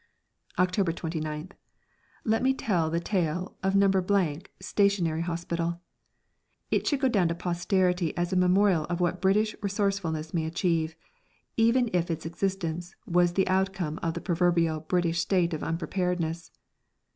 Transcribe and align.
October 0.57 0.91
29th. 0.91 1.51
Let 2.23 2.41
me 2.41 2.55
tell 2.55 2.89
the 2.89 2.99
tale 2.99 3.55
of 3.61 3.75
No. 3.75 3.91
Stationary 4.59 5.21
Hospital. 5.21 5.79
It 6.71 6.87
should 6.87 6.99
go 7.01 7.07
down 7.07 7.27
to 7.27 7.35
posterity 7.35 8.11
as 8.17 8.33
a 8.33 8.35
memorial 8.35 8.85
of 8.85 8.99
what 8.99 9.21
British 9.21 9.55
resourcefulness 9.61 10.33
may 10.33 10.45
achieve, 10.47 10.95
even 11.55 11.87
if 11.93 12.09
its 12.09 12.25
existence 12.25 12.95
was 13.05 13.33
the 13.33 13.47
outcome 13.47 13.99
of 14.01 14.15
the 14.15 14.21
proverbial 14.21 14.79
British 14.79 15.19
state 15.19 15.53
of 15.53 15.61
unpreparedness. 15.61 16.49